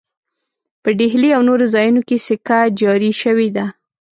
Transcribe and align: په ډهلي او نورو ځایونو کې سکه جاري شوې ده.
په 0.83 0.89
ډهلي 0.99 1.29
او 1.37 1.41
نورو 1.49 1.65
ځایونو 1.73 2.01
کې 2.07 2.17
سکه 2.27 2.57
جاري 2.79 3.11
شوې 3.21 3.49
ده. 3.55 3.65